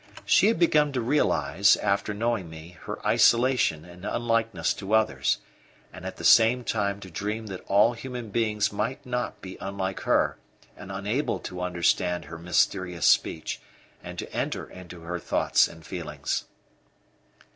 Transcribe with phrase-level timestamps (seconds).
[0.25, 5.37] She had begun to realize, after knowing me, her isolation and unlikeness to others,
[5.93, 9.99] and at the same time to dream that all human beings might not be unlike
[9.99, 10.39] her
[10.75, 13.61] and unable to understand her mysterious speech
[14.03, 16.45] and to enter into her thoughts and feelings.